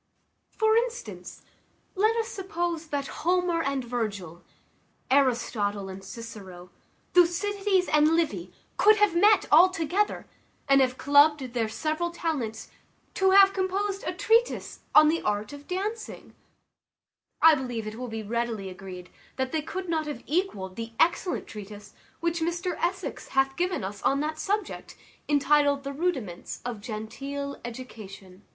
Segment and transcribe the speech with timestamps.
[0.57, 1.43] For instance,
[1.93, 4.41] let us suppose that Homer and Virgil,
[5.11, 6.71] Aristotle and Cicero,
[7.13, 10.25] Thucydides and Livy, could have met all together,
[10.67, 12.69] and have clubbed their several talents
[13.13, 16.33] to have composed a treatise on the art of dancing:
[17.39, 21.93] I believe it will be readily agreed they could not have equalled the excellent treatise
[22.21, 24.97] which Mr Essex hath given us on that subject,
[25.29, 28.41] entitled, The Rudiments of Genteel Education.